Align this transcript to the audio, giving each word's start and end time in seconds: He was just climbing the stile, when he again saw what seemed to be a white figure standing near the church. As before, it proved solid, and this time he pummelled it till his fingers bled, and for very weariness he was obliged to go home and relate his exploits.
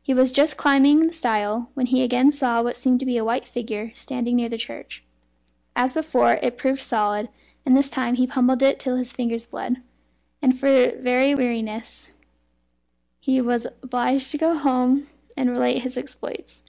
He 0.00 0.14
was 0.14 0.32
just 0.32 0.56
climbing 0.56 1.00
the 1.06 1.12
stile, 1.12 1.68
when 1.74 1.84
he 1.84 2.02
again 2.02 2.32
saw 2.32 2.62
what 2.62 2.74
seemed 2.74 3.00
to 3.00 3.04
be 3.04 3.18
a 3.18 3.24
white 3.26 3.46
figure 3.46 3.92
standing 3.94 4.34
near 4.36 4.48
the 4.48 4.56
church. 4.56 5.04
As 5.76 5.92
before, 5.92 6.38
it 6.42 6.56
proved 6.56 6.80
solid, 6.80 7.28
and 7.66 7.76
this 7.76 7.90
time 7.90 8.14
he 8.14 8.26
pummelled 8.26 8.62
it 8.62 8.78
till 8.80 8.96
his 8.96 9.12
fingers 9.12 9.44
bled, 9.44 9.82
and 10.40 10.58
for 10.58 10.92
very 10.96 11.34
weariness 11.34 12.14
he 13.20 13.42
was 13.42 13.66
obliged 13.82 14.30
to 14.30 14.38
go 14.38 14.56
home 14.56 15.08
and 15.36 15.50
relate 15.50 15.82
his 15.82 15.98
exploits. 15.98 16.62